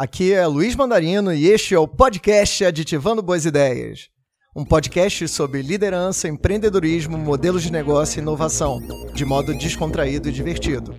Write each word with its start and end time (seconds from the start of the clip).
Aqui 0.00 0.32
é 0.32 0.46
Luiz 0.46 0.74
Mandarino 0.74 1.30
e 1.30 1.46
este 1.46 1.74
é 1.74 1.78
o 1.78 1.86
podcast 1.86 2.64
Aditivando 2.64 3.20
Boas 3.20 3.44
Ideias. 3.44 4.08
Um 4.56 4.64
podcast 4.64 5.28
sobre 5.28 5.60
liderança, 5.60 6.26
empreendedorismo, 6.26 7.18
modelos 7.18 7.62
de 7.62 7.70
negócio 7.70 8.18
e 8.18 8.22
inovação, 8.22 8.80
de 9.12 9.26
modo 9.26 9.54
descontraído 9.54 10.30
e 10.30 10.32
divertido. 10.32 10.94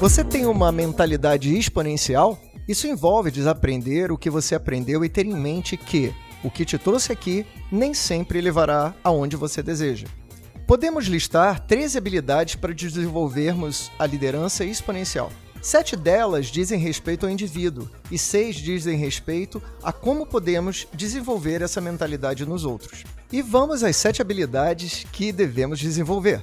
Você 0.00 0.24
tem 0.24 0.44
uma 0.44 0.72
mentalidade 0.72 1.56
exponencial? 1.56 2.36
Isso 2.66 2.88
envolve 2.88 3.30
desaprender 3.30 4.10
o 4.10 4.18
que 4.18 4.28
você 4.28 4.56
aprendeu 4.56 5.04
e 5.04 5.08
ter 5.08 5.24
em 5.24 5.36
mente 5.36 5.76
que 5.76 6.12
o 6.42 6.50
que 6.50 6.64
te 6.64 6.76
trouxe 6.76 7.12
aqui 7.12 7.46
nem 7.70 7.94
sempre 7.94 8.40
levará 8.40 8.92
aonde 9.04 9.36
você 9.36 9.62
deseja. 9.62 10.08
Podemos 10.70 11.06
listar 11.06 11.58
13 11.58 11.98
habilidades 11.98 12.54
para 12.54 12.72
desenvolvermos 12.72 13.90
a 13.98 14.06
liderança 14.06 14.64
exponencial. 14.64 15.32
Sete 15.60 15.96
delas 15.96 16.46
dizem 16.46 16.78
respeito 16.78 17.26
ao 17.26 17.32
indivíduo 17.32 17.90
e 18.08 18.16
seis 18.16 18.54
dizem 18.54 18.96
respeito 18.96 19.60
a 19.82 19.92
como 19.92 20.24
podemos 20.24 20.86
desenvolver 20.94 21.60
essa 21.60 21.80
mentalidade 21.80 22.46
nos 22.46 22.64
outros. 22.64 23.02
E 23.32 23.42
vamos 23.42 23.82
às 23.82 23.96
sete 23.96 24.22
habilidades 24.22 25.04
que 25.10 25.32
devemos 25.32 25.80
desenvolver. 25.80 26.40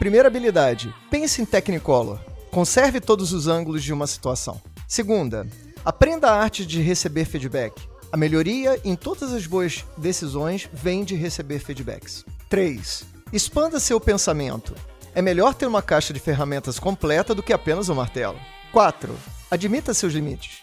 Primeira 0.00 0.26
habilidade: 0.26 0.92
pense 1.08 1.40
em 1.40 1.44
Technicolor. 1.44 2.18
Conserve 2.50 3.00
todos 3.00 3.32
os 3.32 3.46
ângulos 3.46 3.84
de 3.84 3.92
uma 3.92 4.08
situação. 4.08 4.60
Segunda, 4.88 5.46
aprenda 5.84 6.28
a 6.28 6.42
arte 6.42 6.66
de 6.66 6.82
receber 6.82 7.24
feedback. 7.24 7.92
A 8.12 8.16
melhoria 8.16 8.78
em 8.84 8.94
todas 8.94 9.32
as 9.32 9.46
boas 9.46 9.86
decisões 9.96 10.68
vem 10.70 11.02
de 11.02 11.14
receber 11.14 11.60
feedbacks. 11.60 12.26
3. 12.52 13.04
Expanda 13.32 13.80
seu 13.80 13.98
pensamento. 13.98 14.74
É 15.14 15.22
melhor 15.22 15.54
ter 15.54 15.64
uma 15.64 15.80
caixa 15.80 16.12
de 16.12 16.20
ferramentas 16.20 16.78
completa 16.78 17.34
do 17.34 17.42
que 17.42 17.50
apenas 17.50 17.88
um 17.88 17.94
martelo. 17.94 18.38
4. 18.72 19.16
Admita 19.50 19.94
seus 19.94 20.12
limites. 20.12 20.58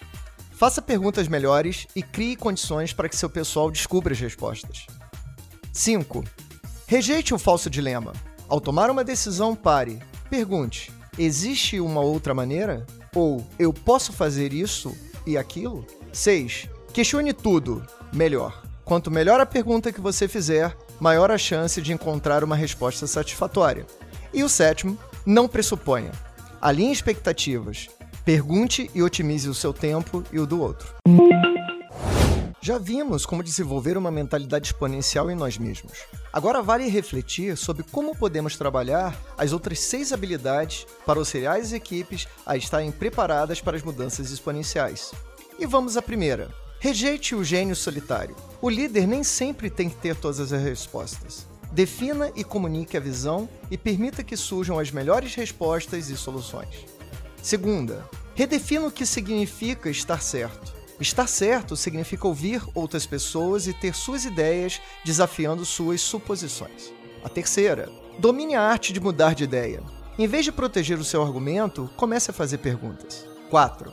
Faça 0.51 0.83
perguntas 0.83 1.27
melhores 1.27 1.87
e 1.95 2.03
crie 2.03 2.35
condições 2.35 2.93
para 2.93 3.09
que 3.09 3.17
seu 3.17 3.27
pessoal 3.27 3.71
descubra 3.71 4.13
as 4.13 4.19
respostas. 4.19 4.85
5. 5.73 6.23
Rejeite 6.85 7.33
o 7.33 7.39
falso 7.39 7.71
dilema. 7.71 8.13
Ao 8.47 8.61
tomar 8.61 8.91
uma 8.91 9.03
decisão, 9.03 9.55
pare. 9.55 9.97
Pergunte: 10.29 10.91
existe 11.17 11.79
uma 11.79 12.01
outra 12.01 12.35
maneira? 12.35 12.85
Ou 13.15 13.43
eu 13.57 13.73
posso 13.73 14.13
fazer 14.13 14.53
isso 14.53 14.95
e 15.25 15.35
aquilo? 15.35 15.87
6. 16.13 16.69
Questione 16.93 17.33
tudo, 17.33 17.83
melhor. 18.13 18.61
Quanto 18.85 19.09
melhor 19.09 19.39
a 19.39 19.45
pergunta 19.45 19.91
que 19.91 19.99
você 19.99 20.27
fizer, 20.27 20.77
maior 20.99 21.31
a 21.31 21.37
chance 21.37 21.81
de 21.81 21.93
encontrar 21.93 22.43
uma 22.43 22.55
resposta 22.55 23.07
satisfatória. 23.07 23.85
E 24.33 24.43
o 24.43 24.49
sétimo, 24.49 24.97
não 25.25 25.47
pressuponha. 25.47 26.11
Alinhe 26.61 26.91
expectativas. 26.91 27.87
Pergunte 28.25 28.91
e 28.93 29.01
otimize 29.01 29.49
o 29.49 29.53
seu 29.53 29.73
tempo 29.73 30.23
e 30.31 30.39
o 30.39 30.45
do 30.45 30.61
outro. 30.61 30.93
Já 32.61 32.77
vimos 32.77 33.25
como 33.25 33.41
desenvolver 33.41 33.97
uma 33.97 34.11
mentalidade 34.11 34.67
exponencial 34.67 35.31
em 35.31 35.35
nós 35.35 35.57
mesmos. 35.57 35.93
Agora 36.31 36.61
vale 36.61 36.89
refletir 36.89 37.57
sobre 37.57 37.83
como 37.83 38.15
podemos 38.15 38.57
trabalhar 38.57 39.17
as 39.37 39.53
outras 39.53 39.79
seis 39.79 40.11
habilidades 40.11 40.85
para 41.05 41.19
auxiliar 41.19 41.57
as 41.57 41.71
equipes 41.71 42.27
a 42.45 42.57
estarem 42.57 42.91
preparadas 42.91 43.61
para 43.61 43.77
as 43.77 43.83
mudanças 43.83 44.29
exponenciais. 44.29 45.11
E 45.57 45.65
vamos 45.65 45.95
à 45.95 46.01
primeira: 46.01 46.49
Rejeite 46.81 47.35
o 47.35 47.43
gênio 47.43 47.75
solitário. 47.75 48.37
O 48.61 48.69
líder 48.69 49.05
nem 49.05 49.21
sempre 49.21 49.69
tem 49.69 49.89
que 49.89 49.97
ter 49.97 50.15
todas 50.15 50.39
as 50.39 50.63
respostas. 50.63 51.45
Defina 51.73 52.31
e 52.37 52.43
comunique 52.43 52.95
a 52.95 53.01
visão 53.01 53.49
e 53.69 53.77
permita 53.77 54.23
que 54.23 54.37
surjam 54.37 54.79
as 54.79 54.89
melhores 54.89 55.35
respostas 55.35 56.09
e 56.09 56.15
soluções. 56.15 56.85
Segunda, 57.43 58.07
redefina 58.33 58.87
o 58.87 58.91
que 58.91 59.05
significa 59.05 59.89
estar 59.89 60.21
certo. 60.21 60.73
Estar 61.01 61.27
certo 61.27 61.75
significa 61.75 62.25
ouvir 62.25 62.63
outras 62.73 63.05
pessoas 63.05 63.67
e 63.67 63.73
ter 63.73 63.93
suas 63.93 64.23
ideias 64.23 64.81
desafiando 65.03 65.65
suas 65.65 65.99
suposições. 65.99 66.93
A 67.21 67.27
terceira, 67.27 67.89
domine 68.17 68.55
a 68.55 68.61
arte 68.61 68.93
de 68.93 69.01
mudar 69.01 69.35
de 69.35 69.43
ideia. 69.43 69.83
Em 70.17 70.27
vez 70.27 70.45
de 70.45 70.51
proteger 70.53 70.97
o 70.97 71.03
seu 71.03 71.21
argumento, 71.21 71.89
comece 71.97 72.31
a 72.31 72.33
fazer 72.33 72.59
perguntas. 72.59 73.27
4. 73.49 73.91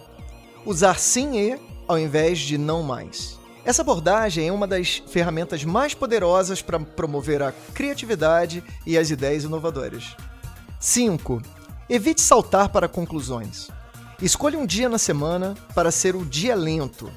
Usar 0.65 1.01
sim 1.01 1.37
e 1.37 1.76
ao 1.87 1.99
invés 1.99 2.39
de 2.39 2.59
não 2.59 2.83
mais. 2.83 3.39
Essa 3.65 3.83
abordagem 3.83 4.47
é 4.47 4.53
uma 4.53 4.67
das 4.67 5.03
ferramentas 5.09 5.65
mais 5.65 5.93
poderosas 5.93 6.63
para 6.63 6.79
promover 6.79 7.43
a 7.43 7.53
criatividade 7.75 8.63
e 8.87 8.97
as 8.97 9.11
ideias 9.11 9.45
inovadoras. 9.45 10.17
5. 10.79 11.43
Evite 11.89 12.21
saltar 12.21 12.69
para 12.69 12.89
conclusões. 12.89 13.69
Escolha 14.23 14.59
um 14.59 14.65
dia 14.65 14.89
na 14.89 14.99
semana 14.99 15.55
para 15.75 15.91
ser 15.91 16.15
o 16.15 16.25
dia 16.25 16.55
lento. 16.55 17.11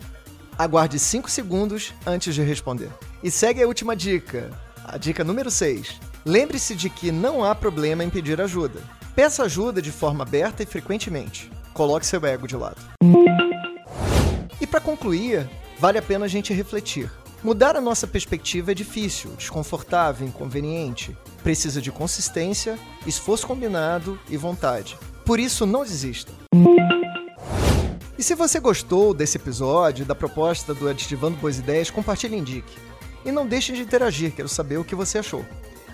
Aguarde 0.57 0.97
5 0.99 1.29
segundos 1.29 1.93
antes 2.05 2.33
de 2.33 2.41
responder. 2.41 2.89
E 3.23 3.29
segue 3.29 3.61
a 3.61 3.67
última 3.67 3.95
dica, 3.95 4.49
a 4.83 4.97
dica 4.97 5.23
número 5.23 5.51
6. 5.51 5.99
Lembre-se 6.25 6.75
de 6.75 6.89
que 6.89 7.11
não 7.11 7.43
há 7.43 7.53
problema 7.53 8.03
em 8.03 8.09
pedir 8.09 8.41
ajuda. 8.41 8.81
Peça 9.15 9.43
ajuda 9.43 9.81
de 9.81 9.91
forma 9.91 10.23
aberta 10.23 10.63
e 10.63 10.65
frequentemente. 10.65 11.51
Coloque 11.73 12.05
seu 12.05 12.25
ego 12.25 12.47
de 12.47 12.55
lado. 12.55 12.81
Concluir, 14.89 15.47
vale 15.77 15.99
a 15.99 16.01
pena 16.01 16.25
a 16.25 16.27
gente 16.27 16.51
refletir. 16.51 17.11
Mudar 17.43 17.75
a 17.75 17.81
nossa 17.81 18.07
perspectiva 18.07 18.71
é 18.71 18.73
difícil, 18.73 19.29
desconfortável, 19.37 20.27
inconveniente. 20.27 21.15
Precisa 21.43 21.79
de 21.79 21.91
consistência, 21.91 22.75
esforço 23.05 23.45
combinado 23.45 24.19
e 24.27 24.35
vontade. 24.35 24.97
Por 25.23 25.39
isso, 25.39 25.67
não 25.67 25.83
desista. 25.83 26.31
E 28.17 28.23
se 28.23 28.33
você 28.33 28.59
gostou 28.59 29.13
desse 29.13 29.37
episódio, 29.37 30.05
da 30.05 30.15
proposta 30.15 30.73
do 30.73 30.89
Aditivando 30.89 31.37
Boas 31.37 31.59
Ideias, 31.59 31.91
compartilhe 31.91 32.35
e 32.35 32.39
indique. 32.39 32.73
E 33.23 33.31
não 33.31 33.45
deixe 33.45 33.73
de 33.73 33.83
interagir, 33.83 34.33
quero 34.33 34.49
saber 34.49 34.77
o 34.77 34.83
que 34.83 34.95
você 34.95 35.19
achou. 35.19 35.45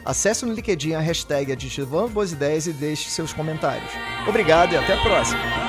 Acesse 0.05 0.45
no 0.45 0.53
LinkedIn 0.53 0.93
a 0.93 1.01
hashtag 1.01 1.51
Aditivando 1.51 2.13
Boas 2.13 2.31
Ideias 2.31 2.65
e 2.65 2.71
deixe 2.71 3.09
seus 3.09 3.33
comentários. 3.33 3.91
Obrigado 4.25 4.71
e 4.71 4.77
até 4.77 4.93
a 4.93 5.01
próxima! 5.01 5.64